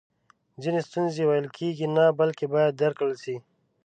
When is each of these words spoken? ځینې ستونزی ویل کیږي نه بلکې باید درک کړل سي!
ځینې 0.61 0.79
ستونزی 0.87 1.23
ویل 1.25 1.47
کیږي 1.57 1.87
نه 1.95 2.05
بلکې 2.19 2.45
باید 2.53 2.77
درک 2.81 2.95
کړل 2.99 3.13
سي! 3.23 3.35